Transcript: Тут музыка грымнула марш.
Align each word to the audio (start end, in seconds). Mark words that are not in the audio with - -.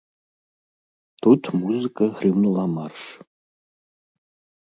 Тут 1.25 1.43
музыка 1.63 2.03
грымнула 2.15 2.65
марш. 2.75 3.01